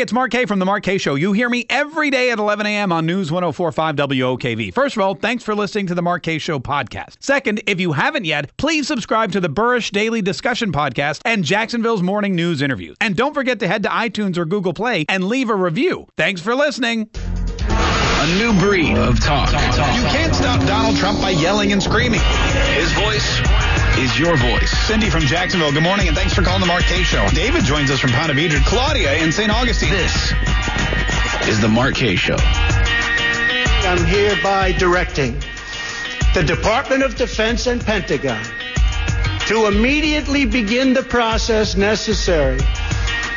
[0.00, 1.14] Hey, it's Mark Kaye from The Mark Kaye Show.
[1.14, 2.90] You hear me every day at 11 a.m.
[2.90, 4.72] on News 1045 WOKV.
[4.72, 7.16] First of all, thanks for listening to The Mark Kaye Show podcast.
[7.22, 12.00] Second, if you haven't yet, please subscribe to the Burrish Daily Discussion podcast and Jacksonville's
[12.00, 12.96] Morning News interviews.
[13.02, 16.06] And don't forget to head to iTunes or Google Play and leave a review.
[16.16, 17.10] Thanks for listening.
[17.68, 19.52] A new breed of talk.
[19.52, 22.20] You can't stop Donald Trump by yelling and screaming.
[22.72, 23.59] His voice
[24.00, 24.70] is your voice.
[24.86, 27.28] Cindy from Jacksonville, good morning, and thanks for calling the Mark Kaye Show.
[27.34, 28.64] David joins us from Ponte Vedra.
[28.64, 29.50] Claudia in St.
[29.50, 29.90] Augustine.
[29.90, 30.32] This
[31.46, 32.36] is the Mark Kaye Show.
[32.38, 35.38] I'm hereby directing
[36.32, 38.42] the Department of Defense and Pentagon
[39.48, 42.60] to immediately begin the process necessary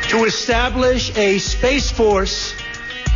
[0.08, 2.54] to establish a Space Force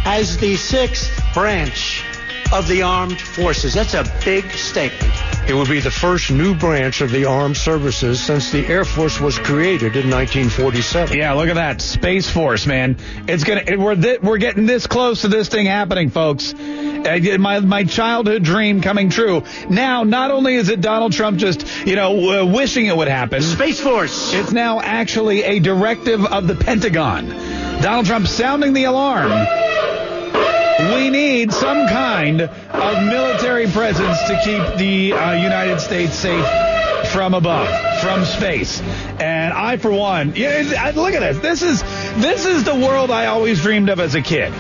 [0.05, 2.05] as the sixth branch
[2.53, 3.75] of the armed forces.
[3.75, 5.13] That's a big statement.
[5.49, 9.19] It would be the first new branch of the armed services since the Air Force
[9.19, 11.17] was created in 1947.
[11.17, 12.97] Yeah, look at that Space Force, man.
[13.27, 13.63] It's gonna.
[13.67, 16.53] It, we're th- we're getting this close to this thing happening, folks.
[16.53, 19.43] Uh, my my childhood dream coming true.
[19.71, 23.41] Now, not only is it Donald Trump just you know uh, wishing it would happen,
[23.41, 24.35] Space Force.
[24.35, 27.29] it's now actually a directive of the Pentagon.
[27.81, 29.31] Donald Trump sounding the alarm.
[30.95, 36.47] We need some kind of military presence to keep the uh, United States safe
[37.13, 37.69] from above,
[38.01, 38.81] from space.
[39.21, 41.39] And I, for one, yeah, look at this.
[41.39, 41.83] This is
[42.23, 44.53] this is the world I always dreamed of as a kid.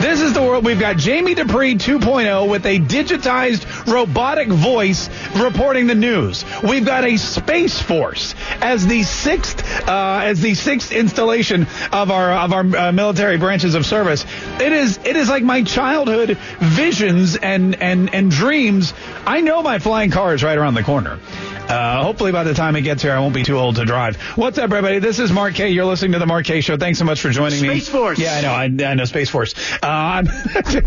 [0.00, 0.64] This is the world.
[0.64, 6.44] We've got Jamie Dupree 2.0 with a digitized robotic voice reporting the news.
[6.62, 12.32] We've got a space force as the sixth uh, as the sixth installation of our
[12.32, 14.26] of our uh, military branches of service.
[14.60, 18.92] It is it is like my childhood visions and and and dreams.
[19.26, 21.18] I know my flying car is right around the corner.
[21.68, 24.16] Uh, hopefully by the time it gets here, I won't be too old to drive.
[24.36, 24.98] What's up, everybody?
[24.98, 25.70] This is Mark Kaye.
[25.70, 26.60] You're listening to the Mark Kaye.
[26.60, 26.76] Show.
[26.76, 27.68] Thanks so much for joining me.
[27.68, 28.18] Space Force.
[28.18, 28.84] Yeah, I know.
[28.84, 29.54] I, I know Space Force.
[29.82, 30.22] Uh,
[30.72, 30.80] you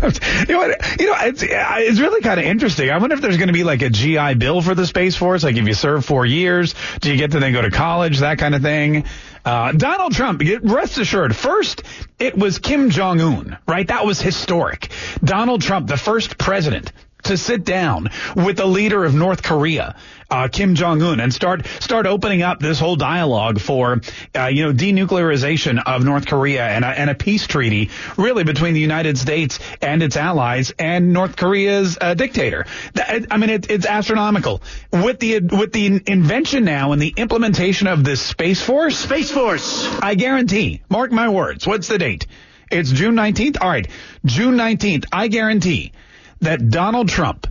[0.54, 1.00] know what?
[1.00, 2.90] You know, it's, it's really kind of interesting.
[2.90, 5.42] I wonder if there's going to be like a GI Bill for the Space Force.
[5.42, 8.20] Like if you serve four years, do you get to then go to college?
[8.20, 9.04] That kind of thing.
[9.44, 11.82] Uh, Donald Trump, rest assured, first
[12.18, 13.86] it was Kim Jong Un, right?
[13.88, 14.90] That was historic.
[15.24, 16.92] Donald Trump, the first president
[17.24, 19.96] to sit down with the leader of North Korea,
[20.30, 24.00] uh, Kim Jong Un, and start start opening up this whole dialogue for
[24.36, 28.74] uh, you know denuclearization of North Korea and a, and a peace treaty, really between
[28.74, 32.66] the United States and its allies and North Korea's uh, dictator.
[32.96, 34.62] I mean, it, it's astronomical
[34.92, 38.98] with the with the invention now and the implementation of this space force.
[38.98, 39.86] Space Force.
[40.00, 42.26] I guarantee, mark my words, what's the date?
[42.70, 43.56] It's June 19th?
[43.60, 43.88] All right,
[44.24, 45.06] June 19th.
[45.10, 45.92] I guarantee
[46.40, 47.46] that Donald Trump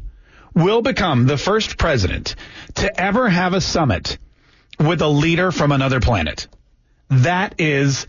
[0.53, 2.35] will become the first president
[2.75, 4.17] to ever have a summit
[4.79, 6.47] with a leader from another planet.
[7.09, 8.07] That is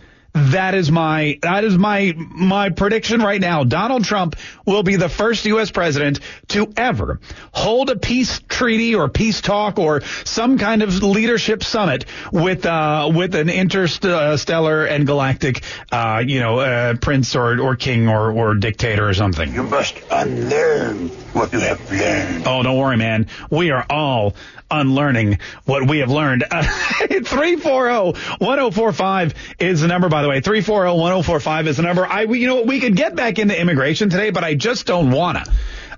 [0.52, 3.64] that is my that is my my prediction right now.
[3.64, 7.20] Donald Trump will be the first US president to ever
[7.52, 13.10] hold a peace treaty or peace talk or some kind of leadership summit with uh
[13.14, 15.62] with an interstellar and galactic
[15.92, 19.52] uh you know uh prince or or king or or dictator or something.
[19.52, 22.46] You must unlearn what you have learned.
[22.46, 23.26] Oh, don't worry, man.
[23.50, 24.34] We are all
[24.70, 26.44] unlearning what we have learned.
[26.58, 26.64] Uh,
[27.08, 30.40] 340-1045 is the number, by the way.
[30.40, 32.06] 340-1045 is the number.
[32.06, 35.44] I, you know, we could get back into immigration today, but I just don't wanna.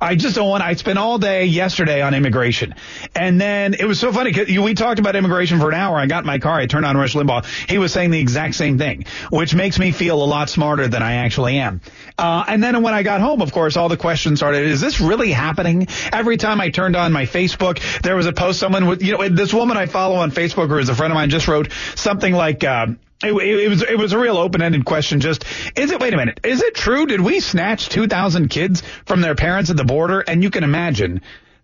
[0.00, 0.62] I just don't want.
[0.62, 2.74] I spent all day yesterday on immigration,
[3.14, 5.96] and then it was so funny because we talked about immigration for an hour.
[5.96, 6.54] I got in my car.
[6.58, 7.44] I turned on Rush Limbaugh.
[7.68, 11.02] He was saying the exact same thing, which makes me feel a lot smarter than
[11.02, 11.80] I actually am.
[12.16, 14.64] Uh, and then when I got home, of course, all the questions started.
[14.64, 15.86] Is this really happening?
[16.12, 18.58] Every time I turned on my Facebook, there was a post.
[18.58, 21.14] Someone with you know this woman I follow on Facebook, who is a friend of
[21.14, 22.64] mine, just wrote something like.
[22.64, 22.88] Uh,
[23.22, 25.20] it, it, was it was a real open-ended question.
[25.20, 25.44] Just
[25.76, 26.00] is it?
[26.00, 26.40] Wait a minute.
[26.44, 27.06] Is it true?
[27.06, 30.20] Did we snatch 2,000 kids from their parents at the border?
[30.20, 31.20] And you can imagine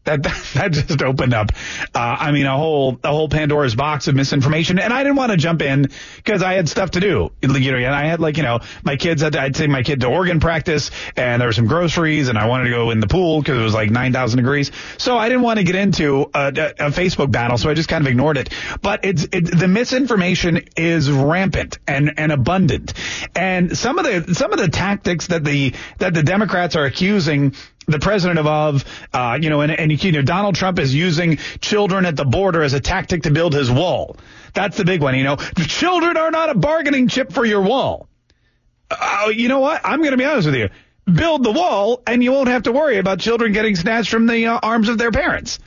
[0.07, 0.23] that
[0.55, 1.53] that just opened up.
[1.95, 4.79] Uh, I mean, a whole a whole Pandora's box of misinformation.
[4.79, 7.31] And I didn't want to jump in because I had stuff to do.
[7.43, 9.83] You know, and I had like you know my kids had to, I'd take my
[9.83, 13.01] kid to organ practice, and there were some groceries, and I wanted to go in
[13.01, 14.73] the pool because it was like 9,000 degrees.
[14.99, 18.05] So I didn't want to get into a, a, Facebook battle, so I just kind
[18.05, 18.51] of ignored it.
[18.81, 22.95] But it's it, the misinformation is rampant and and abundant,
[23.35, 27.55] and some of the some of the tactics that the that the Democrats are accusing
[27.87, 32.05] the president of, uh, you know, and, and you know, Donald Trump is using children
[32.07, 34.17] at the border as a tactic to build his wall.
[34.55, 35.15] That's the big one.
[35.17, 38.09] You know, children are not a bargaining chip for your wall.
[38.91, 39.81] Uh, you know what?
[39.85, 40.69] I'm going to be honest with you.
[41.13, 44.47] Build the wall, and you won't have to worry about children getting snatched from the
[44.47, 45.61] uh, arms of their parents.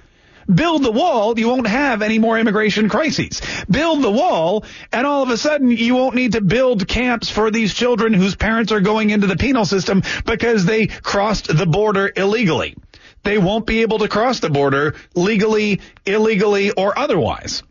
[0.53, 3.41] Build the wall, you won't have any more immigration crises.
[3.69, 7.51] Build the wall, and all of a sudden you won't need to build camps for
[7.51, 12.11] these children whose parents are going into the penal system because they crossed the border
[12.15, 12.75] illegally.
[13.23, 17.61] They won't be able to cross the border legally, illegally, or otherwise.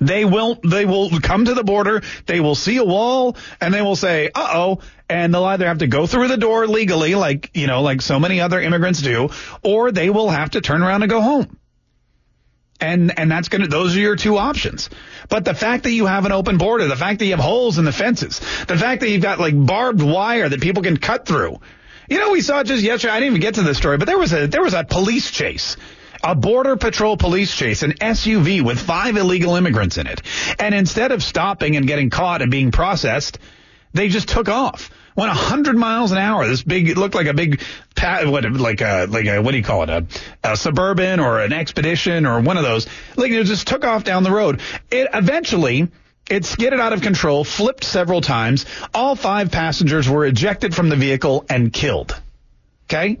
[0.00, 3.82] They will they will come to the border, they will see a wall, and they
[3.82, 4.78] will say, uh oh,
[5.08, 8.18] and they'll either have to go through the door legally, like you know, like so
[8.18, 9.28] many other immigrants do,
[9.62, 11.59] or they will have to turn around and go home.
[12.80, 14.90] And and that's gonna those are your two options.
[15.28, 17.78] But the fact that you have an open border, the fact that you have holes
[17.78, 21.26] in the fences, the fact that you've got like barbed wire that people can cut
[21.26, 21.60] through.
[22.08, 23.12] You know, we saw just yesterday.
[23.12, 25.30] I didn't even get to this story, but there was a there was a police
[25.30, 25.76] chase
[26.22, 30.20] a border patrol police chase, an SUV with five illegal immigrants in it.
[30.58, 33.38] And instead of stopping and getting caught and being processed,
[33.94, 34.90] they just took off.
[35.16, 36.46] Went 100 miles an hour.
[36.46, 37.62] This big, it looked like a big,
[38.00, 39.90] what, like a, like a, what do you call it?
[39.90, 40.06] A,
[40.44, 42.86] a suburban or an expedition or one of those.
[43.16, 44.60] Like it just took off down the road.
[44.90, 45.88] It eventually,
[46.28, 48.66] it skidded out of control, flipped several times.
[48.94, 52.18] All five passengers were ejected from the vehicle and killed.
[52.84, 53.18] Okay?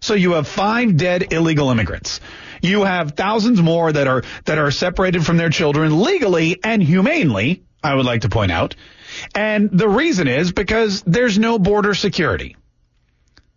[0.00, 2.20] So you have five dead illegal immigrants.
[2.62, 7.62] You have thousands more that are that are separated from their children legally and humanely,
[7.82, 8.74] I would like to point out.
[9.34, 12.56] And the reason is because there's no border security.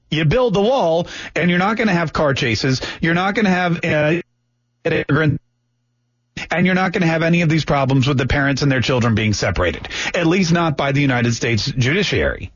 [0.09, 2.81] You build the wall and you're not going to have car chases.
[2.99, 4.21] You're not going to have uh,
[4.83, 5.41] immigrants
[6.49, 8.81] and you're not going to have any of these problems with the parents and their
[8.81, 12.51] children being separated, at least not by the United States judiciary.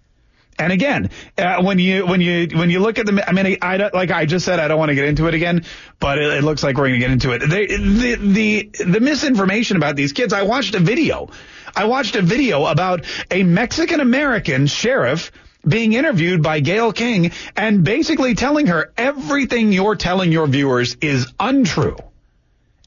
[0.57, 3.57] And again, uh, when you when you when you look at the, I mean, I,
[3.62, 5.66] I like I just said, I don't want to get into it again,
[6.00, 7.40] but it, it looks like we're going to get into it.
[7.40, 10.31] They, the the the misinformation about these kids.
[10.31, 11.30] I watched a video.
[11.75, 15.34] I watched a video about a Mexican American sheriff
[15.68, 21.28] being interviewed by Gayle King and basically telling her everything you're telling your viewers is
[21.38, 21.98] untrue.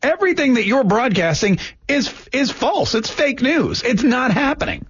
[0.02, 2.94] Everything that you're broadcasting is is false.
[2.94, 3.82] It's fake news.
[3.82, 4.86] It's not happening.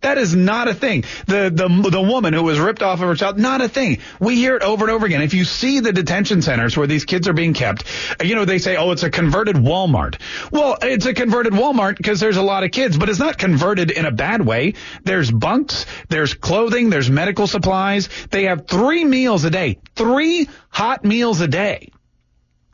[0.00, 1.02] That is not a thing.
[1.26, 3.98] The, the, the woman who was ripped off of her child, not a thing.
[4.20, 5.22] We hear it over and over again.
[5.22, 7.84] If you see the detention centers where these kids are being kept,
[8.22, 10.20] you know, they say, oh, it's a converted Walmart.
[10.52, 13.90] Well, it's a converted Walmart because there's a lot of kids, but it's not converted
[13.90, 14.74] in a bad way.
[15.02, 18.08] There's bunks, there's clothing, there's medical supplies.
[18.30, 21.90] They have three meals a day, three hot meals a day.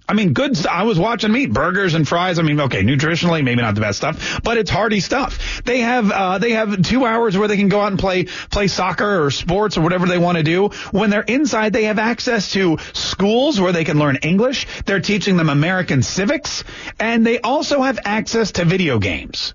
[0.06, 0.66] I mean, good.
[0.66, 2.38] I was watching meat, burgers and fries.
[2.38, 5.62] I mean, okay, nutritionally, maybe not the best stuff, but it's hearty stuff.
[5.64, 8.66] They have, uh, they have two hours where they can go out and play, play
[8.66, 10.68] soccer or sports or whatever they want to do.
[10.90, 14.66] When they're inside, they have access to schools where they can learn English.
[14.84, 16.64] They're teaching them American civics
[17.00, 19.54] and they also have access to video games.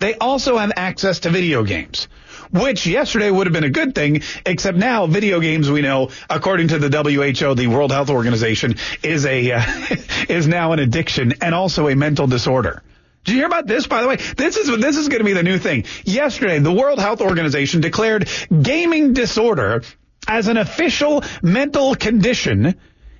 [0.00, 2.08] They also have access to video games
[2.52, 6.68] which yesterday would have been a good thing, except now video games we know, according
[6.68, 9.62] to the WHO, the World Health Organization, is a uh,
[10.28, 12.82] is now an addiction and also a mental disorder.
[13.24, 14.16] Did you hear about this, by the way?
[14.16, 15.84] This is this is going to be the new thing.
[16.04, 19.82] Yesterday, the World Health Organization declared gaming disorder
[20.26, 22.74] as an official mental condition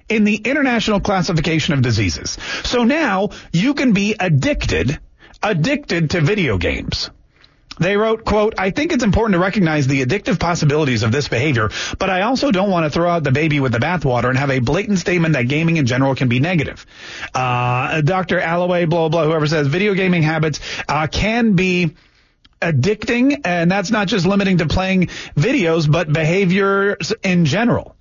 [0.09, 2.37] in the International Classification of Diseases.
[2.65, 4.99] So now you can be addicted,
[5.43, 7.11] addicted to video games.
[7.79, 11.71] They wrote, quote, I think it's important to recognize the addictive possibilities of this behavior,
[11.99, 14.51] but I also don't want to throw out the baby with the bathwater and have
[14.51, 16.85] a blatant statement that gaming in general can be negative.
[17.35, 18.41] Uh, Dr.
[18.41, 21.95] Alloway, blah, blah, whoever says video gaming habits uh, can be
[22.61, 27.97] addicting, and that's not just limiting to playing videos, but behaviors in general.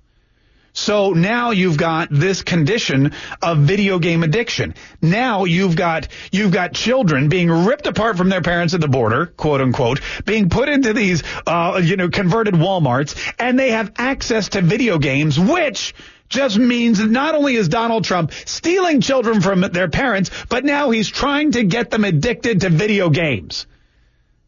[0.74, 3.12] So now you've got this condition
[3.42, 4.74] of video game addiction.
[5.02, 9.26] Now you've got you've got children being ripped apart from their parents at the border,
[9.26, 14.50] quote unquote, being put into these uh, you know converted WalMarts, and they have access
[14.50, 15.94] to video games, which
[16.30, 20.88] just means that not only is Donald Trump stealing children from their parents, but now
[20.88, 23.66] he's trying to get them addicted to video games.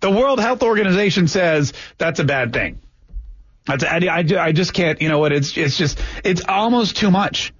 [0.00, 2.81] The World Health Organization says that's a bad thing.
[3.66, 3.76] I,
[4.09, 7.52] I, I just can't, you know what, it's, it's just, it's almost too much.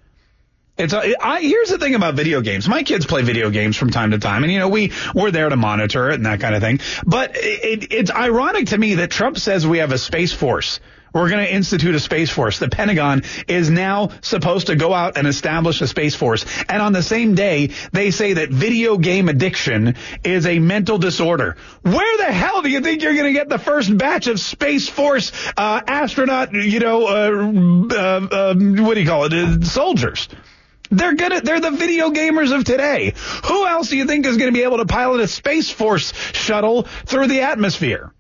[0.77, 2.69] It's I, here's the thing about video games.
[2.69, 5.49] My kids play video games from time to time, and you know we we're there
[5.49, 6.81] to monitor it and that kind of thing.
[7.07, 10.81] But it, it's ironic to me that Trump says we have a space force
[11.15, 12.59] we're going to institute a space force.
[12.59, 16.45] The Pentagon is now supposed to go out and establish a space force.
[16.69, 21.57] And on the same day, they say that video game addiction is a mental disorder.
[21.83, 24.89] Where the hell do you think you're going to get the first batch of space
[24.89, 30.29] force uh, astronaut, you know, uh, uh, uh what do you call it, uh, soldiers?
[30.91, 33.15] They're good at, they're the video gamers of today.
[33.47, 36.13] Who else do you think is going to be able to pilot a Space Force
[36.33, 38.13] shuttle through the atmosphere?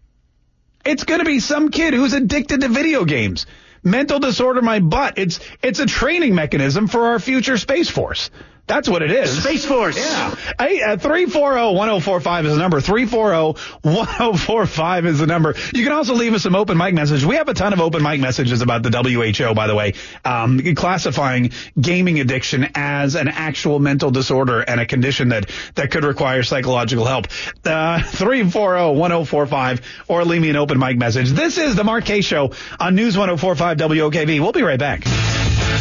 [0.84, 3.46] It's going to be some kid who's addicted to video games.
[3.82, 5.18] Mental disorder my butt.
[5.18, 8.30] It's it's a training mechanism for our future space force.
[8.66, 9.42] That's what it is.
[9.42, 9.98] Space Force.
[9.98, 10.34] Yeah.
[10.58, 12.80] Hey, uh, 340-1045 is the number.
[12.80, 15.54] 340-1045 is the number.
[15.74, 17.26] You can also leave us some open mic messages.
[17.26, 19.92] We have a ton of open mic messages about the WHO, by the way,
[20.24, 26.04] um, classifying gaming addiction as an actual mental disorder and a condition that, that could
[26.04, 27.26] require psychological help.
[27.66, 31.32] Uh, 340-1045 or leave me an open mic message.
[31.32, 34.40] This is the Mark Kaye Show on News 1045 WOKV.
[34.40, 35.04] We'll be right back.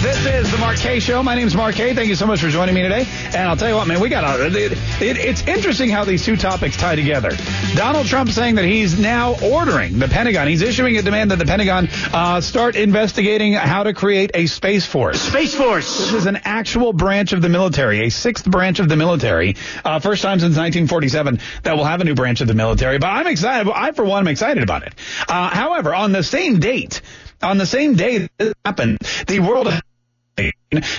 [0.03, 1.23] This is the Mark Kaye Show.
[1.23, 1.93] My name's Mark Kaye.
[1.93, 3.07] Thank you so much for joining me today.
[3.27, 6.25] And I'll tell you what, man, we got a, it, it, it's interesting how these
[6.25, 7.31] two topics tie together.
[7.73, 10.49] Donald Trump saying that he's now ordering the Pentagon.
[10.49, 14.85] He's issuing a demand that the Pentagon uh, start investigating how to create a space
[14.85, 15.21] force.
[15.21, 15.97] Space Force.
[15.97, 19.55] This is an actual branch of the military, a sixth branch of the military.
[19.85, 22.97] Uh, first time since 1947 that we'll have a new branch of the military.
[22.97, 23.71] But I'm excited.
[23.71, 24.95] I, for one, am excited about it.
[25.29, 27.01] Uh, however, on the same date,
[27.41, 29.73] on the same day that happened, the World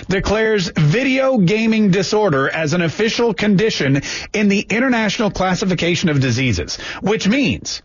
[0.07, 4.01] declares video gaming disorder as an official condition
[4.33, 7.81] in the International Classification of Diseases, which means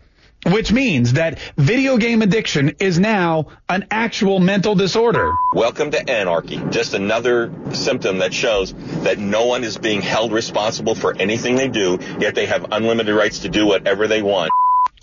[0.47, 5.31] which means that video game addiction is now an actual mental disorder.
[5.53, 6.59] Welcome to anarchy.
[6.71, 11.67] Just another symptom that shows that no one is being held responsible for anything they
[11.67, 14.49] do, yet they have unlimited rights to do whatever they want.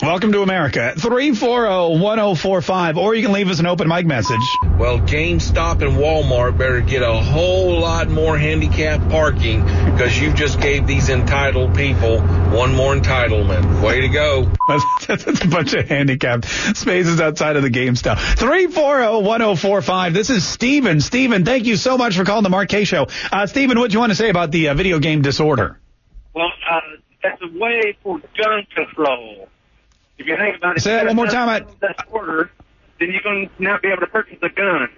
[0.00, 0.93] Welcome to America.
[0.97, 4.38] 340-1045, or you can leave us an open mic message.
[4.78, 10.61] Well, GameStop and Walmart better get a whole lot more handicap parking because you just
[10.61, 13.83] gave these entitled people one more entitlement.
[13.83, 14.49] Way to go.
[14.69, 14.85] That's,
[15.25, 18.19] that's a bunch of handicapped spaces outside of the GameStop.
[18.37, 20.12] 340-1045.
[20.12, 21.00] This is Steven.
[21.00, 23.09] Steven, thank you so much for calling the Mark Kaye Show.
[23.33, 25.81] Uh, Steven, what do you want to say about the uh, video game disorder?
[26.37, 26.81] Well, uh,
[27.21, 29.49] that's a way for gun control.
[30.18, 31.48] If you think about it, Say that one more time.
[31.48, 32.50] I- That's order,
[33.00, 34.88] then you're going to not be able to purchase a gun.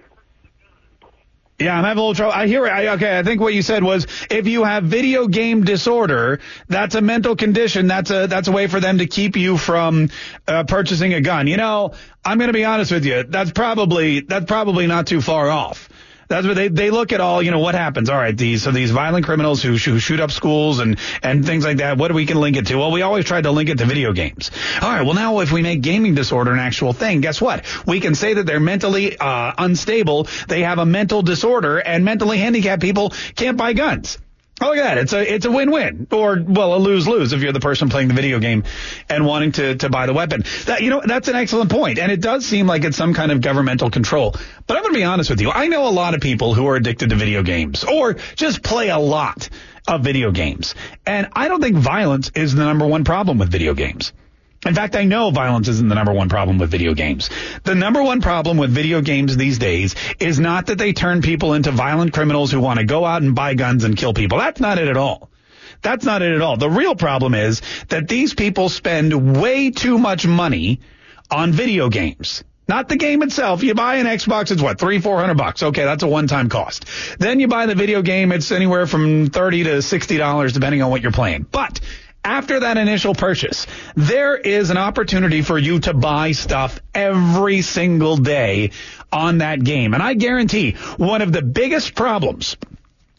[1.59, 2.33] Yeah, I'm having a little trouble.
[2.33, 2.71] I hear it.
[2.71, 6.95] I, okay, I think what you said was if you have video game disorder, that's
[6.95, 7.87] a mental condition.
[7.87, 10.09] That's a that's a way for them to keep you from
[10.49, 11.47] uh, purchasing a gun.
[11.49, 11.93] You know,
[12.25, 13.25] I'm going to be honest with you.
[13.25, 15.90] That's probably that's probably not too far off.
[16.31, 17.43] That's what they they look at all.
[17.43, 18.09] You know what happens.
[18.09, 21.65] All right, these so these violent criminals who, who shoot up schools and and things
[21.65, 21.99] like that.
[21.99, 22.77] What do we can link it to?
[22.77, 24.53] Well, we always tried to link it to video games.
[24.81, 25.03] All right.
[25.03, 27.65] Well, now if we make gaming disorder an actual thing, guess what?
[27.85, 30.29] We can say that they're mentally uh, unstable.
[30.47, 34.17] They have a mental disorder, and mentally handicapped people can't buy guns.
[34.63, 34.95] Oh, yeah.
[34.95, 38.15] It's a, it's a win-win or, well, a lose-lose if you're the person playing the
[38.15, 38.65] video game
[39.09, 40.45] and wanting to, to buy the weapon.
[40.67, 41.71] That, you know, that's an excellent.
[41.73, 44.35] And it does seem like it's some kind of governmental control.
[44.67, 45.51] But I'm going to be honest with you.
[45.51, 48.89] I know a lot of people who are addicted to video games or just play
[48.89, 49.49] a lot
[49.89, 50.75] of video games.
[51.07, 54.13] And I don't think violence is the number one problem with video games.
[54.67, 57.31] In fact, I know violence isn't the number one problem with video games.
[57.65, 61.55] The number one problem with video games these days is not that they turn people
[61.55, 64.37] into violent criminals who want to go out and buy guns and kill people.
[64.37, 65.31] That's not it at all.
[65.81, 66.59] That's not it at all.
[66.59, 70.81] The real problem is that these people spend way too much money
[71.31, 72.45] on video games.
[72.69, 73.63] Not the game itself.
[73.63, 75.63] You buy an Xbox, it's what, three, four hundred bucks.
[75.63, 76.85] Okay, that's a one-time cost.
[77.19, 80.91] Then you buy the video game, it's anywhere from thirty to sixty dollars, depending on
[80.91, 81.47] what you're playing.
[81.51, 81.81] But
[82.25, 88.17] after that initial purchase, there is an opportunity for you to buy stuff every single
[88.17, 88.71] day
[89.13, 89.95] on that game.
[89.95, 92.57] And I guarantee one of the biggest problems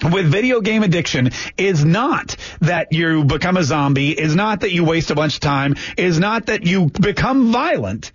[0.03, 4.83] with video game addiction is not that you become a zombie, is not that you
[4.83, 8.11] waste a bunch of time, is not that you become violent.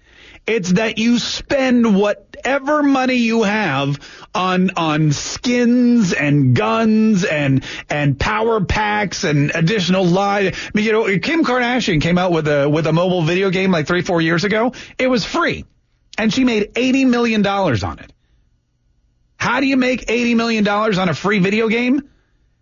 [0.46, 3.98] It's that you spend whatever money you have
[4.32, 10.40] on on skins and guns and and power packs and additional lie.
[10.40, 13.72] I mean, you know, Kim Kardashian came out with a with a mobile video game
[13.72, 14.72] like three four years ago.
[14.98, 15.64] It was free,
[16.16, 18.12] and she made eighty million dollars on it.
[19.36, 22.08] How do you make eighty million dollars on a free video game?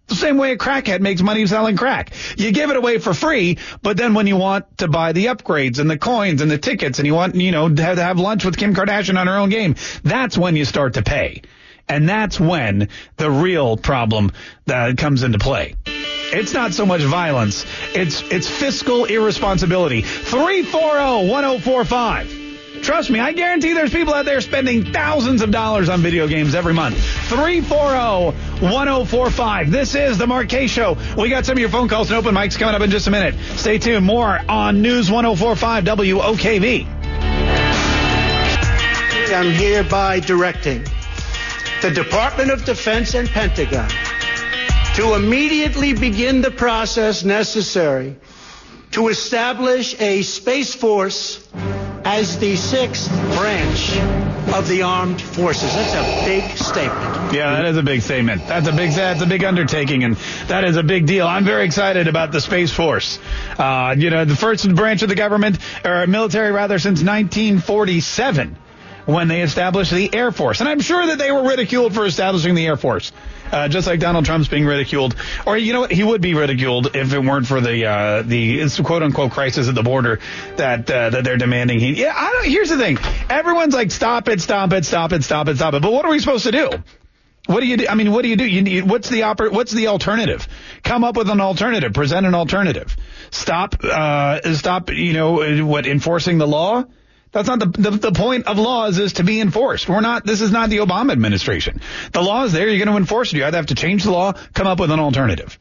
[0.06, 2.12] The same way a crackhead makes money selling crack.
[2.36, 5.78] You give it away for free, but then when you want to buy the upgrades
[5.78, 8.18] and the coins and the tickets and you want, you know, to have, to have
[8.18, 11.42] lunch with Kim Kardashian on her own game, that's when you start to pay.
[11.88, 14.32] And that's when the real problem
[14.68, 15.76] uh, comes into play.
[15.86, 17.64] It's not so much violence.
[17.94, 20.02] It's, it's fiscal irresponsibility.
[20.02, 22.43] 340-1045.
[22.84, 26.54] Trust me, I guarantee there's people out there spending thousands of dollars on video games
[26.54, 26.98] every month.
[27.30, 29.70] 340-1045.
[29.70, 30.98] This is the Kaye Show.
[31.16, 33.10] We got some of your phone calls and open mics coming up in just a
[33.10, 33.36] minute.
[33.56, 34.04] Stay tuned.
[34.04, 36.86] More on News 1045 WOKV.
[39.32, 40.84] I'm hereby directing
[41.80, 43.88] the Department of Defense and Pentagon
[44.96, 48.16] to immediately begin the process necessary
[48.90, 51.48] to establish a Space Force
[52.04, 53.96] as the sixth branch
[54.54, 55.72] of the armed forces.
[55.72, 57.32] That's a big statement.
[57.32, 58.46] Yeah, that is a big statement.
[58.46, 60.16] That's a big that's a big undertaking, and
[60.48, 61.26] that is a big deal.
[61.26, 63.18] I'm very excited about the Space Force.
[63.58, 68.56] Uh, you know, the first branch of the government or military rather since 1947
[69.06, 70.60] when they established the Air Force.
[70.60, 73.12] And I'm sure that they were ridiculed for establishing the Air Force.
[73.54, 75.14] Uh, just like Donald Trump's being ridiculed,
[75.46, 78.68] or you know what, he would be ridiculed if it weren't for the uh, the
[78.82, 80.18] quote unquote crisis at the border
[80.56, 81.78] that uh, that they're demanding.
[81.78, 82.46] He, yeah, I don't.
[82.50, 82.98] Here's the thing:
[83.30, 85.82] everyone's like, stop it, stop it, stop it, stop it, stop it.
[85.82, 86.68] But what are we supposed to do?
[87.46, 87.86] What do you do?
[87.88, 88.44] I mean, what do you do?
[88.44, 90.48] You need, what's the oper- What's the alternative?
[90.82, 91.92] Come up with an alternative.
[91.92, 92.96] Present an alternative.
[93.30, 93.76] Stop.
[93.84, 94.90] Uh, stop.
[94.90, 95.86] You know what?
[95.86, 96.84] Enforcing the law.
[97.34, 99.88] That's not the, the, the point of laws is to be enforced.
[99.88, 100.24] We're not.
[100.24, 101.80] This is not the Obama administration.
[102.12, 102.68] The law is there.
[102.68, 103.36] You're going to enforce it.
[103.36, 105.58] You either have to change the law, come up with an alternative.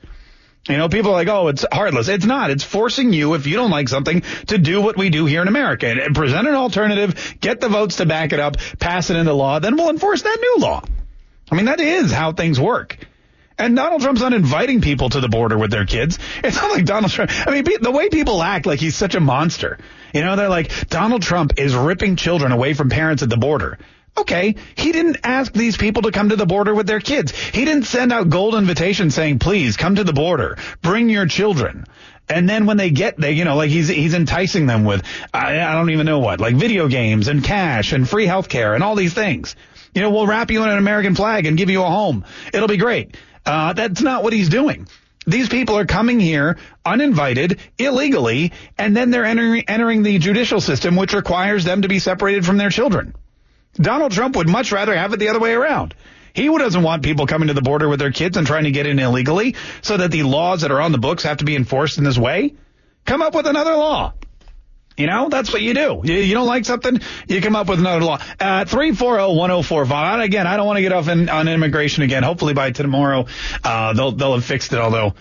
[0.70, 2.08] You know, people are like, oh, it's heartless.
[2.08, 2.52] It's not.
[2.52, 5.48] It's forcing you, if you don't like something, to do what we do here in
[5.48, 9.34] America and present an alternative, get the votes to back it up, pass it into
[9.34, 10.82] law, then we'll enforce that new law.
[11.52, 12.98] I mean, that is how things work.
[13.64, 16.20] And Donald Trump's not inviting people to the border with their kids.
[16.44, 17.32] It's not like Donald Trump.
[17.48, 19.78] I mean, the way people act like he's such a monster.
[20.14, 23.80] You know, they're like, Donald Trump is ripping children away from parents at the border.
[24.18, 27.32] Okay, he didn't ask these people to come to the border with their kids.
[27.32, 31.86] He didn't send out gold invitations saying, please come to the border, bring your children.
[32.28, 35.04] And then when they get there, you know, like he's he's enticing them with
[35.34, 38.76] I, I don't even know what, like video games and cash and free health care
[38.76, 39.56] and all these things.
[39.96, 42.26] You know, we'll wrap you in an American flag and give you a home.
[42.54, 43.16] It'll be great.
[43.46, 44.88] Uh, that's not what he's doing.
[45.26, 50.96] These people are coming here uninvited, illegally, and then they're entering, entering the judicial system,
[50.96, 53.16] which requires them to be separated from their children.
[53.76, 55.96] Donald Trump would much rather have it the other way around.
[56.34, 58.88] He doesn't want people coming to the border with their kids and trying to get
[58.88, 61.98] in illegally so that the laws that are on the books have to be enforced
[61.98, 62.56] in this way.
[63.06, 64.14] Come up with another law.
[64.98, 66.02] You know, that's what you do.
[66.04, 68.20] You, you, don't like something, you come up with another law.
[68.40, 70.24] Uh, 340-1045.
[70.24, 72.24] Again, I don't want to get off in, on immigration again.
[72.24, 73.26] Hopefully by tomorrow,
[73.64, 75.14] uh, they'll, they'll have fixed it, although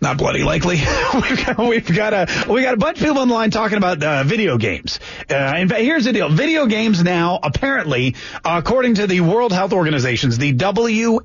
[0.00, 0.76] not bloody likely.
[1.14, 3.76] we've, got, we've got a we got a bunch of people on the line talking
[3.76, 4.98] about uh, video games.
[5.28, 10.38] Uh, and here's the deal: video games now, apparently, according to the World Health Organizations,
[10.38, 11.20] the WHO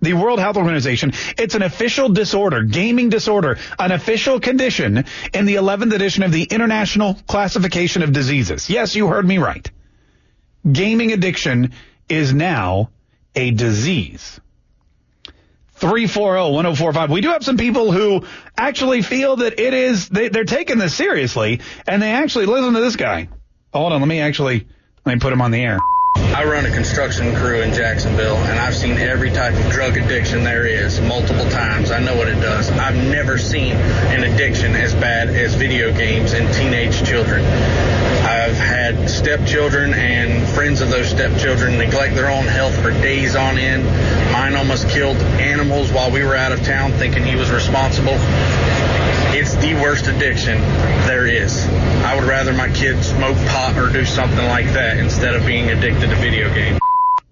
[0.00, 1.12] the World Health Organization.
[1.38, 6.44] It's an official disorder, gaming disorder, an official condition in the 11th edition of the
[6.44, 8.70] International Classification of Diseases.
[8.70, 9.70] Yes, you heard me right.
[10.70, 11.72] Gaming addiction
[12.08, 12.90] is now
[13.34, 14.40] a disease.
[15.78, 17.08] 340-1045.
[17.08, 20.94] We do have some people who actually feel that it is, they, they're taking this
[20.94, 23.28] seriously, and they actually, listen to this guy.
[23.72, 24.66] Hold on, let me actually,
[25.06, 25.78] let me put him on the air.
[26.40, 30.42] I run a construction crew in Jacksonville, and I've seen every type of drug addiction
[30.42, 31.90] there is multiple times.
[31.90, 32.70] I know what it does.
[32.70, 37.44] I've never seen an addiction as bad as video games and teenage children.
[37.44, 43.58] I've had stepchildren and friends of those stepchildren neglect their own health for days on
[43.58, 43.84] end.
[44.32, 48.16] Mine almost killed animals while we were out of town thinking he was responsible.
[49.40, 50.60] It's the worst addiction
[51.08, 51.66] there is.
[52.04, 55.70] I would rather my kids smoke pot or do something like that instead of being
[55.70, 56.78] addicted to video games.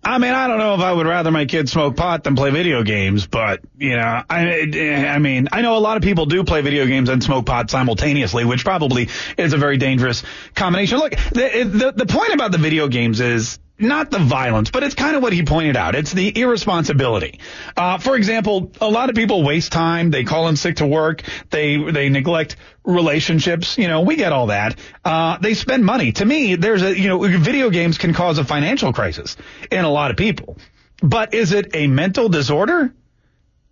[0.02, 2.48] I mean, I don't know if I would rather my kids smoke pot than play
[2.48, 6.44] video games, but you know, I, I mean, I know a lot of people do
[6.44, 10.22] play video games and smoke pot simultaneously, which probably is a very dangerous
[10.54, 11.00] combination.
[11.00, 14.94] Look, the the, the point about the video games is not the violence, but it's
[14.94, 15.94] kind of what he pointed out.
[15.94, 17.38] It's the irresponsibility.
[17.76, 20.10] Uh, for example, a lot of people waste time.
[20.10, 21.22] They call in sick to work.
[21.50, 23.78] They they neglect relationships.
[23.78, 24.78] You know, we get all that.
[25.04, 26.12] Uh, they spend money.
[26.12, 29.36] To me, there's a you know, video games can cause a financial crisis
[29.70, 30.58] in a lot of people.
[31.00, 32.92] But is it a mental disorder?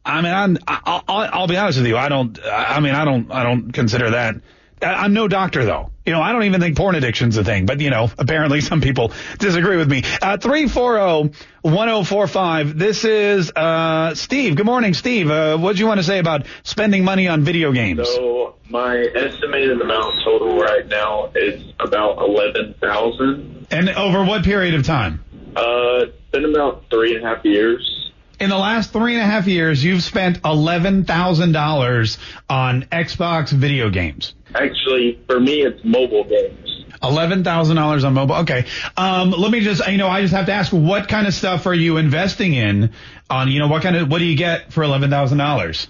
[0.05, 1.97] I mean, I'm, I'll, I'll be honest with you.
[1.97, 2.39] I don't.
[2.45, 3.33] I mean, I don't.
[3.33, 4.37] I don't consider that
[4.83, 5.91] I'm no doctor though.
[6.05, 8.81] You know, I don't even think porn addiction's a thing, but you know, apparently some
[8.81, 10.03] people disagree with me.
[10.23, 12.79] Uh, 340-1045.
[12.79, 14.55] This is, uh, Steve.
[14.57, 15.29] Good morning, Steve.
[15.31, 18.09] Uh, what do you want to say about spending money on video games?
[18.09, 23.67] So my estimated amount total right now is about 11,000.
[23.71, 25.25] And over what period of time?
[25.57, 27.96] Uh, it's been about three and a half years.
[28.39, 32.19] In the last three and a half years, you've spent $11,000
[32.51, 34.35] on Xbox video games.
[34.55, 36.85] Actually, for me, it's mobile games.
[37.03, 38.37] Eleven thousand dollars on mobile.
[38.37, 38.65] Okay.
[38.97, 41.67] Um, let me just, you know, I just have to ask, what kind of stuff
[41.67, 42.93] are you investing in?
[43.29, 45.89] On, you know, what kind of, what do you get for eleven thousand dollars?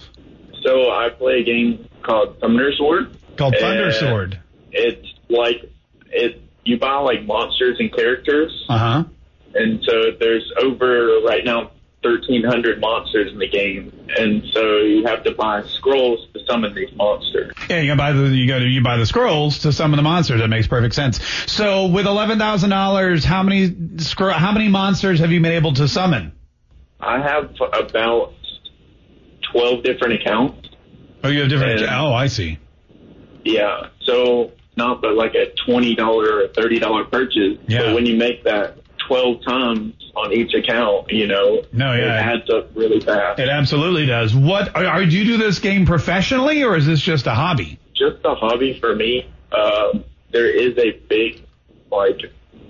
[0.65, 3.07] So I play a game called Summoners War.
[3.37, 4.31] Called Summoners War.
[4.73, 5.71] It's like
[6.11, 6.43] it.
[6.65, 8.67] You buy like monsters and characters.
[8.69, 9.05] Uh huh.
[9.55, 11.71] And so there's over right now
[12.11, 16.93] 1,300 monsters in the game, and so you have to buy scrolls to summon these
[16.97, 17.53] monsters.
[17.69, 20.41] Yeah, you buy the you to you buy the scrolls to summon the monsters.
[20.41, 21.23] That makes perfect sense.
[21.51, 25.75] So with eleven thousand dollars, how many scro- how many monsters have you been able
[25.75, 26.33] to summon?
[27.01, 28.33] I have about
[29.53, 30.69] 12 different accounts.
[31.23, 31.81] Oh, you have different.
[31.83, 32.59] And- oh, I see.
[33.45, 37.59] Yeah, so not but like a $20 or $30 purchase.
[37.69, 37.83] Yeah.
[37.83, 42.05] But when you make that 12 times on each account, you know, No, yeah.
[42.33, 43.39] it adds up really fast.
[43.39, 44.35] It absolutely does.
[44.35, 47.79] What are, are do you do this game professionally or is this just a hobby?
[47.95, 49.27] just a hobby for me.
[49.53, 51.43] Um, there is a big,
[51.91, 52.21] like,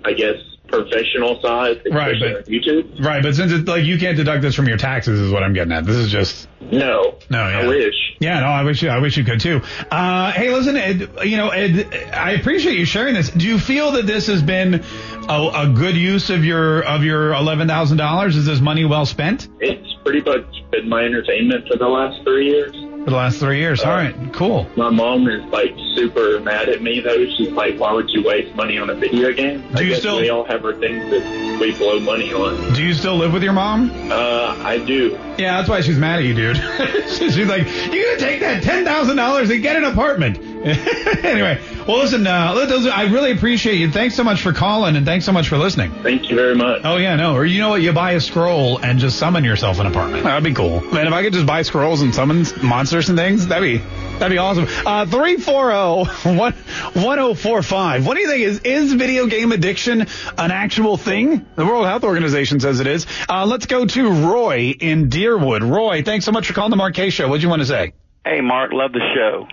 [0.05, 3.03] I guess, professional side, Right, but- YouTube.
[3.03, 5.53] Right, but since it's like you can't deduct this from your taxes, is what I'm
[5.53, 5.85] getting at.
[5.85, 7.47] This is just No, no.
[7.47, 7.59] Yeah.
[7.59, 7.93] I wish.
[8.19, 9.61] Yeah, no, I wish you, I wish you could too.
[9.91, 13.29] Uh, hey, listen, Ed, you know, Ed, I appreciate you sharing this.
[13.29, 14.83] Do you feel that this has been
[15.29, 18.35] a, a good use of your of your eleven thousand dollars?
[18.35, 22.47] Is this money well spent It's pretty much been my entertainment for the last three
[22.49, 22.73] years.
[23.07, 23.79] For the last three years?
[23.83, 24.67] All right, cool.
[24.75, 27.25] My mom is like super mad at me though.
[27.37, 29.99] She's like, "Why would you waste money on a video game?" Do I you guess
[29.99, 32.73] still- we all have our things that we blow money on.
[32.73, 33.89] Do you still live with your mom?
[34.11, 35.17] Uh, I do.
[35.37, 36.57] Yeah, that's why she's mad at you, dude.
[37.07, 40.37] she's like, you gotta take that ten thousand dollars and get an apartment.
[41.23, 42.53] anyway, well, listen, uh,
[42.93, 43.89] I really appreciate you.
[43.89, 45.91] Thanks so much for calling and thanks so much for listening.
[46.03, 46.81] Thank you very much.
[46.83, 47.81] Oh yeah, no, or you know what?
[47.81, 50.23] You buy a scroll and just summon yourself an apartment.
[50.23, 50.81] That'd be cool.
[50.81, 53.77] Man, if I could just buy scrolls and summon monsters and things, that'd be
[54.17, 54.67] that'd be awesome.
[54.85, 56.53] Uh, three four zero one
[56.93, 58.05] one zero four five.
[58.05, 61.45] What do you think is is video game addiction an actual thing?
[61.55, 63.05] The World Health Organization says it is.
[63.29, 65.69] Uh, let's go to Roy in Deerwood.
[65.69, 67.27] Roy, thanks so much for calling the Mark Show.
[67.27, 67.93] What do you want to say?
[68.25, 69.47] Hey, Mark, love the show.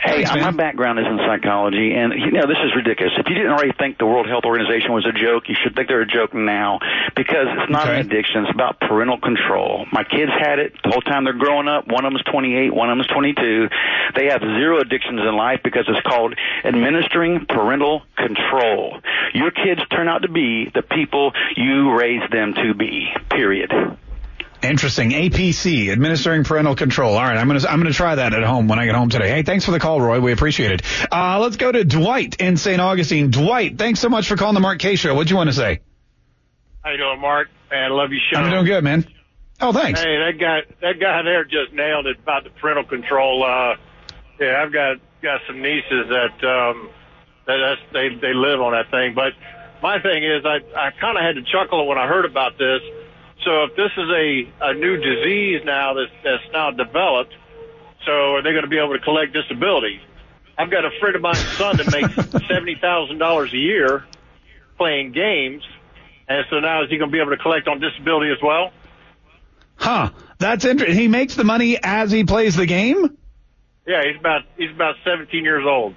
[0.00, 3.12] Hey, Thanks, my background is in psychology, and you know this is ridiculous.
[3.18, 5.88] If you didn't already think the World Health Organization was a joke, you should think
[5.88, 6.78] they're a joke now
[7.16, 8.00] because it's not Okay.
[8.00, 8.44] an addiction.
[8.44, 9.86] It's about parental control.
[9.92, 11.88] My kids had it the whole time they're growing up.
[11.88, 13.68] One of them's 28, one of them's 22.
[14.14, 16.34] They have zero addictions in life because it's called
[16.64, 19.00] administering parental control.
[19.34, 23.08] Your kids turn out to be the people you raised them to be.
[23.30, 23.72] Period.
[24.62, 25.10] Interesting.
[25.10, 27.14] APC, administering parental control.
[27.16, 29.28] All right, I'm gonna I'm gonna try that at home when I get home today.
[29.28, 30.20] Hey, thanks for the call, Roy.
[30.20, 30.82] We appreciate it.
[31.12, 32.80] Uh, let's go to Dwight in St.
[32.80, 33.30] Augustine.
[33.30, 35.14] Dwight, thanks so much for calling the Mark Kaye Show.
[35.14, 35.80] What'd you want to say?
[36.82, 37.48] How you doing, Mark?
[37.70, 38.40] Man, I love your show.
[38.40, 39.06] I'm doing good, man.
[39.60, 40.00] Oh, thanks.
[40.00, 43.44] Hey, that guy, that guy there just nailed it about the parental control.
[43.44, 43.76] Uh,
[44.40, 46.90] yeah, I've got got some nieces that um,
[47.46, 49.14] that that's, they they live on that thing.
[49.14, 49.34] But
[49.82, 52.80] my thing is, I I kind of had to chuckle when I heard about this.
[53.48, 57.32] So if this is a a new disease now that's that's now developed,
[58.04, 60.02] so are they going to be able to collect disability?
[60.58, 62.14] I've got a friend of mine's son that makes
[62.46, 64.04] seventy thousand dollars a year
[64.76, 65.62] playing games,
[66.28, 68.70] and so now is he going to be able to collect on disability as well?
[69.76, 70.10] Huh.
[70.36, 70.98] That's interesting.
[70.98, 73.16] He makes the money as he plays the game?
[73.86, 75.94] Yeah, he's about he's about 17 years old.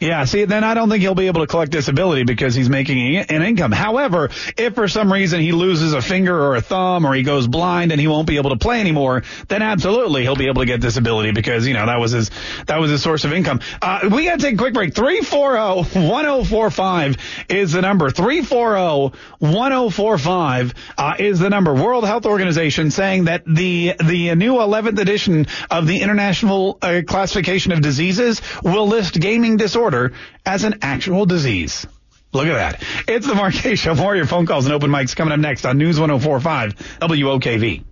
[0.00, 3.16] Yeah, see, then I don't think he'll be able to collect disability because he's making
[3.16, 3.70] an income.
[3.70, 7.46] However, if for some reason he loses a finger or a thumb or he goes
[7.46, 10.66] blind and he won't be able to play anymore, then absolutely he'll be able to
[10.66, 12.32] get disability because, you know, that was his,
[12.66, 13.60] that was his source of income.
[13.80, 14.94] Uh, we gotta take a quick break.
[14.94, 18.10] 340-1045 is the number.
[18.10, 21.72] 340-1045 uh, is the number.
[21.72, 27.70] World Health Organization saying that the, the new 11th edition of the International uh, Classification
[27.70, 29.56] of Diseases will list gaming
[29.90, 30.16] disorder
[30.46, 31.86] as an actual disease.
[32.32, 32.82] Look at that.
[33.06, 33.94] It's the Kaye Show.
[33.94, 37.84] More of your phone calls and open mics coming up next on News 1045 WOKV.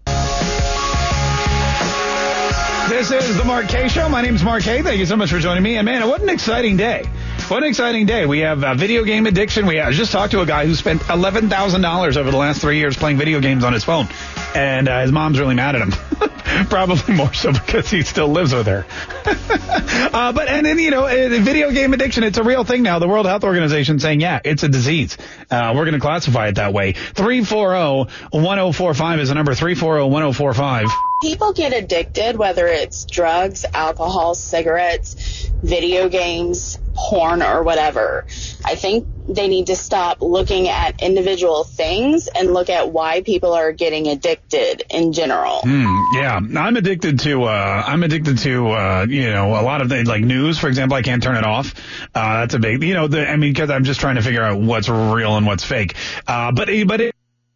[2.88, 4.08] This is the Kaye Show.
[4.08, 4.82] My name's Mark Kaye.
[4.82, 5.76] Thank you so much for joining me.
[5.76, 7.04] And man, what an exciting day.
[7.52, 8.24] An exciting day.
[8.24, 9.66] We have uh, video game addiction.
[9.66, 13.18] We just talked to a guy who spent $11,000 over the last three years playing
[13.18, 14.08] video games on his phone.
[14.54, 15.90] And uh, his mom's really mad at him.
[16.70, 18.86] Probably more so because he still lives with her.
[19.26, 22.98] uh, but, and then, you know, uh, video game addiction, it's a real thing now.
[22.98, 25.18] The World Health Organization saying, yeah, it's a disease.
[25.50, 26.94] Uh, we're going to classify it that way.
[26.94, 29.52] 340-1045 is the number.
[29.52, 31.11] 340-1045.
[31.22, 38.26] People get addicted, whether it's drugs, alcohol, cigarettes, video games, porn, or whatever.
[38.64, 43.52] I think they need to stop looking at individual things and look at why people
[43.52, 45.60] are getting addicted in general.
[45.62, 47.44] Hmm, yeah, I'm addicted to.
[47.44, 48.70] Uh, I'm addicted to.
[48.70, 50.96] Uh, you know, a lot of things like news, for example.
[50.96, 51.74] I can't turn it off.
[52.14, 52.82] Uh, that's a big.
[52.82, 55.46] You know, the, I mean, because I'm just trying to figure out what's real and
[55.46, 55.94] what's fake.
[56.26, 57.11] Uh, but but it,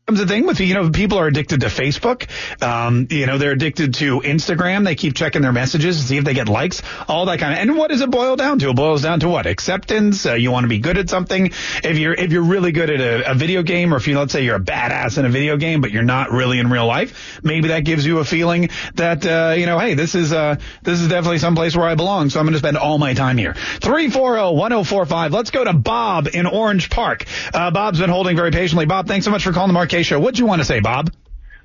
[0.09, 2.29] a thing with you know people are addicted to Facebook.
[2.63, 4.85] Um, you know they're addicted to Instagram.
[4.85, 7.59] They keep checking their messages to see if they get likes, all that kind of.
[7.59, 8.71] And what does it boil down to?
[8.71, 10.25] It boils down to what acceptance.
[10.25, 11.47] Uh, you want to be good at something.
[11.83, 14.33] If you're if you're really good at a, a video game, or if you let's
[14.33, 17.41] say you're a badass in a video game, but you're not really in real life,
[17.43, 21.01] maybe that gives you a feeling that uh, you know, hey, this is uh, this
[21.01, 22.31] is definitely someplace where I belong.
[22.31, 23.55] So I'm going to spend all my time here.
[23.55, 25.33] Three four zero one zero four five.
[25.33, 27.25] Let's go to Bob in Orange Park.
[27.53, 28.87] Uh, Bob's been holding very patiently.
[28.87, 30.21] Bob, thanks so much for calling the Mark Kaye Show.
[30.21, 31.11] What'd you want to say, Bob?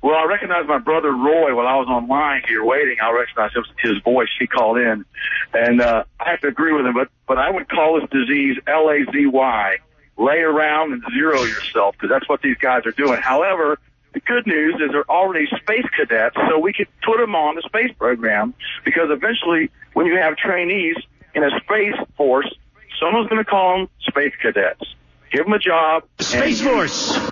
[0.02, 2.96] Well, I recognize my brother Roy while I was online here waiting.
[3.00, 4.30] I recognize his, his voice.
[4.38, 5.04] He called in,
[5.52, 6.94] and uh, I have to agree with him.
[6.94, 9.76] But but I would call this disease L A Z Y.
[10.16, 13.20] Lay around and zero yourself because that's what these guys are doing.
[13.20, 13.78] However,
[14.12, 17.62] the good news is they're already space cadets, so we could put them on the
[17.62, 20.96] space program because eventually, when you have trainees
[21.34, 22.48] in a space force,
[22.98, 24.84] someone's going to call them space cadets.
[25.30, 26.04] Give them a job.
[26.20, 27.31] Space Force.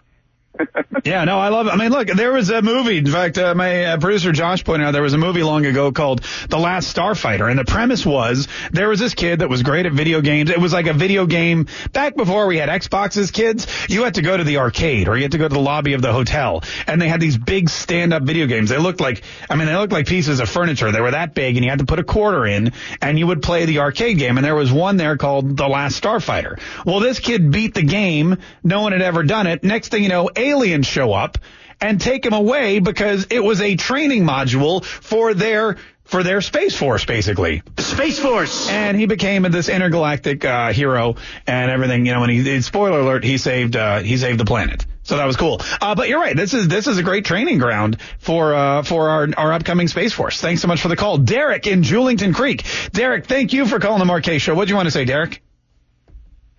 [1.05, 1.71] Yeah, no, I love it.
[1.71, 2.99] I mean, look, there was a movie.
[2.99, 5.93] In fact, uh, my uh, producer Josh pointed out there was a movie long ago
[5.93, 9.87] called The Last Starfighter, and the premise was there was this kid that was great
[9.87, 10.51] at video games.
[10.51, 13.33] It was like a video game back before we had Xboxes.
[13.33, 15.61] Kids, you had to go to the arcade or you had to go to the
[15.61, 18.71] lobby of the hotel, and they had these big stand-up video games.
[18.71, 20.93] They looked like, I mean, they looked like pieces of furniture.
[20.93, 23.43] They were that big, and you had to put a quarter in, and you would
[23.43, 24.37] play the arcade game.
[24.37, 26.61] And there was one there called The Last Starfighter.
[26.85, 28.39] Well, this kid beat the game.
[28.63, 29.63] No one had ever done it.
[29.63, 31.39] Next thing you know, aliens show up
[31.81, 36.77] and take him away because it was a training module for their for their space
[36.77, 37.63] force, basically.
[37.79, 38.69] Space Force.
[38.69, 41.15] And he became this intergalactic uh, hero
[41.47, 42.05] and everything.
[42.05, 44.85] You know, and he spoiler alert, he saved uh, he saved the planet.
[45.03, 45.61] So that was cool.
[45.81, 46.37] Uh, but you're right.
[46.37, 50.13] This is this is a great training ground for uh, for our our upcoming space
[50.13, 50.41] force.
[50.41, 52.65] Thanks so much for the call, Derek in Julington Creek.
[52.93, 54.55] Derek, thank you for calling the Kaye Show.
[54.55, 55.43] What do you want to say, Derek?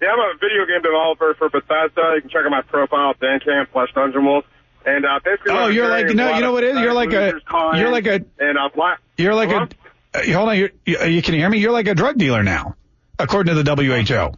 [0.01, 2.13] Yeah, I'm a video game developer for Bethesda.
[2.15, 4.45] You can check out my profile, Bandcamp slash Dungeon Wolf.
[4.83, 6.81] And uh, basically, Oh, you're like no, you know what it is?
[6.81, 7.39] You're like a
[7.77, 8.99] you're like a and uh, black.
[9.17, 9.67] you're like Hello?
[10.15, 10.57] a uh, hold on.
[10.57, 11.59] You, you can hear me?
[11.59, 12.75] You're like a drug dealer now,
[13.19, 14.33] according to the WHO.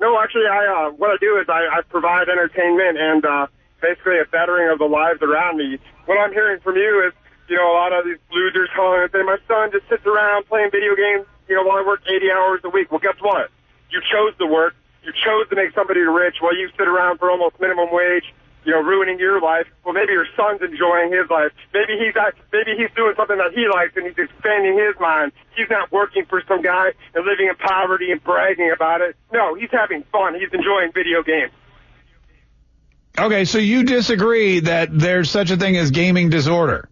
[0.00, 3.46] No, actually, I uh, what I do is I, I provide entertainment and uh,
[3.80, 5.78] basically a bettering of the lives around me.
[6.04, 7.14] What I'm hearing from you is,
[7.48, 10.46] you know, a lot of these losers calling and saying, my son just sits around
[10.46, 12.92] playing video games, you know, while I work 80 hours a week.
[12.92, 13.50] Well, guess what?
[13.90, 14.74] You chose to work.
[15.02, 18.24] You chose to make somebody rich while you sit around for almost minimum wage,
[18.64, 19.66] you know, ruining your life.
[19.84, 21.52] Well, maybe your son's enjoying his life.
[21.72, 25.32] Maybe he's not, maybe he's doing something that he likes and he's expanding his mind.
[25.56, 29.16] He's not working for some guy and living in poverty and bragging about it.
[29.32, 30.34] No, he's having fun.
[30.34, 31.52] He's enjoying video games.
[33.18, 36.88] Okay, so you disagree that there's such a thing as gaming disorder?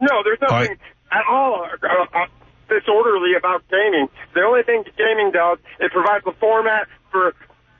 [0.00, 0.76] No, there's All nothing
[1.10, 2.26] at all uh,
[2.68, 4.08] disorderly about gaming.
[4.34, 7.34] The only thing gaming does, it provides a format for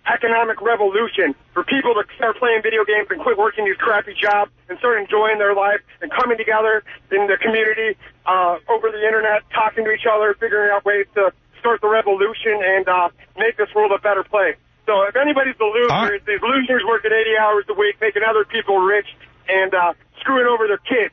[0.09, 4.51] economic revolution, for people to start playing video games and quit working these crappy jobs
[4.68, 9.44] and start enjoying their life and coming together in the community uh, over the internet,
[9.53, 13.68] talking to each other, figuring out ways to start the revolution and uh, make this
[13.74, 14.57] world a better place.
[14.87, 18.44] So if anybody's the loser, it's these losers working 80 hours a week, making other
[18.44, 19.07] people rich
[19.46, 21.12] and uh, screwing over their kids.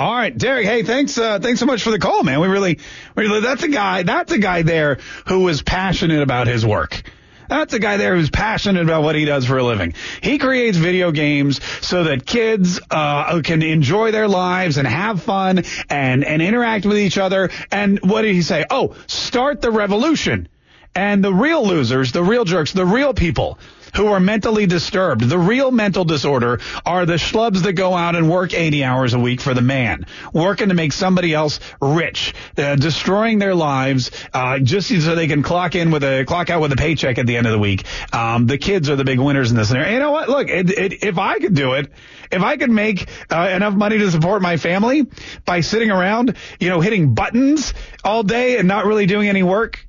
[0.00, 0.64] All right, Derek.
[0.64, 1.18] Hey, thanks.
[1.18, 2.40] Uh, thanks so much for the call, man.
[2.40, 2.78] We really,
[3.16, 4.02] really, that's a guy.
[4.02, 7.02] That's a guy there who is passionate about his work.
[7.50, 9.92] That's a guy there who's passionate about what he does for a living.
[10.22, 15.64] He creates video games so that kids uh, can enjoy their lives and have fun
[15.90, 17.50] and and interact with each other.
[17.70, 18.64] And what did he say?
[18.70, 20.48] Oh, start the revolution.
[20.94, 23.58] And the real losers, the real jerks, the real people
[23.94, 28.30] who are mentally disturbed, the real mental disorder are the schlubs that go out and
[28.30, 32.76] work 80 hours a week for the man, working to make somebody else rich, uh,
[32.76, 36.72] destroying their lives, uh, just so they can clock in with a, clock out with
[36.72, 37.84] a paycheck at the end of the week.
[38.14, 39.92] Um, the kids are the big winners in this scenario.
[39.92, 40.28] You know what?
[40.28, 41.90] Look, it, it, if I could do it,
[42.30, 45.06] if I could make uh, enough money to support my family
[45.44, 47.74] by sitting around, you know, hitting buttons
[48.04, 49.86] all day and not really doing any work,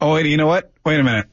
[0.00, 0.70] Oh, wait, you know what?
[0.84, 1.26] Wait a minute.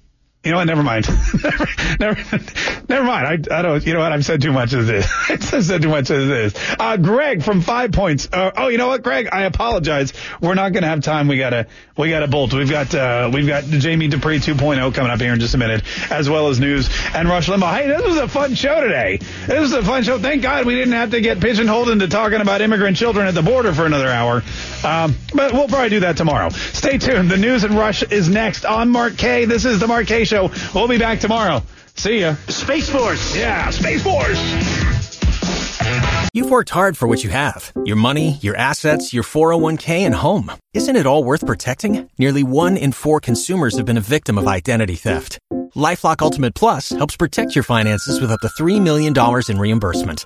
[0.46, 0.66] You know what?
[0.66, 1.08] Never mind.
[1.44, 1.68] never,
[2.00, 2.40] never,
[2.88, 3.48] never mind.
[3.50, 4.12] I, I don't, you know what?
[4.12, 5.12] I've said too much of this.
[5.30, 6.54] I've said too much of this.
[6.78, 8.30] Uh, Greg from Five Points.
[8.32, 9.28] Uh, oh, you know what, Greg?
[9.32, 10.14] I apologize.
[10.40, 11.28] We're not going to have time.
[11.28, 11.66] We gotta,
[11.98, 12.54] we gotta bolt.
[12.54, 15.82] We've got, uh, we've got Jamie Dupree 2.0 coming up here in just a minute,
[16.12, 17.76] as well as news and Rush Limbaugh.
[17.76, 19.18] Hey, this was a fun show today.
[19.48, 20.20] This was a fun show.
[20.20, 23.42] Thank God we didn't have to get pigeonholed into talking about immigrant children at the
[23.42, 24.44] border for another hour.
[24.84, 26.50] Um, but we'll probably do that tomorrow.
[26.50, 27.32] Stay tuned.
[27.32, 29.46] The news and Rush is next on Mark Kaye.
[29.46, 30.35] This is the Mark Kaye Show.
[30.74, 31.62] We'll be back tomorrow.
[31.96, 32.36] See ya.
[32.48, 33.36] Space Force.
[33.36, 34.40] Yeah, Space Force.
[36.34, 40.52] You've worked hard for what you have your money, your assets, your 401k, and home.
[40.74, 42.10] Isn't it all worth protecting?
[42.18, 45.40] Nearly one in four consumers have been a victim of identity theft.
[45.76, 49.14] LifeLock Ultimate Plus helps protect your finances with up to $3 million
[49.50, 50.26] in reimbursement.